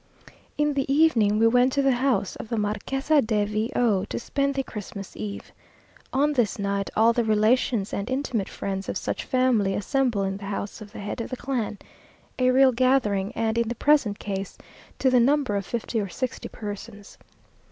In 0.57 0.73
the 0.73 0.91
evening 0.91 1.37
we 1.37 1.45
went 1.45 1.71
to 1.73 1.83
the 1.83 1.91
house 1.91 2.35
of 2.37 2.49
the 2.49 2.57
Marquesa 2.57 3.21
de 3.21 3.45
V 3.45 3.71
o, 3.75 4.03
to 4.05 4.17
spend 4.17 4.55
the 4.55 4.63
Christmas 4.63 5.15
eve. 5.15 5.51
On 6.11 6.33
this 6.33 6.57
night 6.57 6.89
all 6.97 7.13
the 7.13 7.23
relations 7.23 7.93
and 7.93 8.09
intimate 8.09 8.49
friends 8.49 8.89
of 8.89 8.93
each 9.07 9.23
family 9.23 9.75
assemble 9.75 10.23
in 10.23 10.37
the 10.37 10.45
house 10.45 10.81
of 10.81 10.91
the 10.91 10.99
head 11.01 11.21
of 11.21 11.29
the 11.29 11.37
clan, 11.37 11.77
a 12.39 12.49
real 12.49 12.71
gathering, 12.71 13.31
and 13.33 13.59
in 13.59 13.67
the 13.67 13.75
present 13.75 14.17
case 14.17 14.57
to 14.97 15.11
the 15.11 15.19
number 15.19 15.55
of 15.55 15.67
fifty 15.67 15.99
or 16.01 16.09
sixty 16.09 16.49
persons. 16.49 17.19